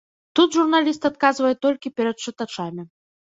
[0.37, 2.89] Тут журналіст адказвае толькі перад чытачамі.